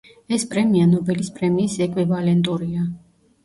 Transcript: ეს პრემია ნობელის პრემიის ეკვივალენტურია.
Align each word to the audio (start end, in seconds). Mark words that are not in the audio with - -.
ეს 0.37 0.45
პრემია 0.53 0.87
ნობელის 0.93 1.31
პრემიის 1.37 1.77
ეკვივალენტურია. 1.89 2.91